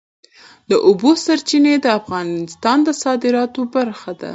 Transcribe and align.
د 0.69 0.71
اوبو 0.87 1.11
سرچینې 1.25 1.73
د 1.81 1.87
افغانستان 1.99 2.77
د 2.87 2.89
صادراتو 3.03 3.61
برخه 3.75 4.11
ده. 4.21 4.29